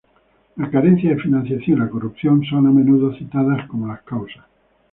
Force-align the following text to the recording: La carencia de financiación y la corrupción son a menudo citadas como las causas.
La 0.55 0.67
carencia 0.71 1.11
de 1.11 1.21
financiación 1.21 1.77
y 1.77 1.81
la 1.83 1.87
corrupción 1.87 2.43
son 2.45 2.65
a 2.65 2.71
menudo 2.71 3.13
citadas 3.15 3.67
como 3.69 3.85
las 3.87 4.01
causas. 4.01 4.45